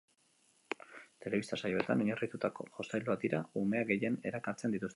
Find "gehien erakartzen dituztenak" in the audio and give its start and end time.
3.93-4.89